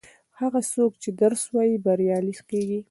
[0.39, 2.79] هغه څوک چې درس وايي بریالی کیږي.